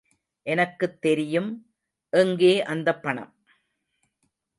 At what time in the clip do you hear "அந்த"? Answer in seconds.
2.63-2.99